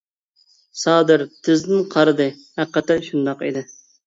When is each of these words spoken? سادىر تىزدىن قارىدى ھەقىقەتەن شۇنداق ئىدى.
سادىر 0.83 1.23
تىزدىن 1.49 1.83
قارىدى 1.97 2.27
ھەقىقەتەن 2.63 3.05
شۇنداق 3.11 3.47
ئىدى. 3.51 3.65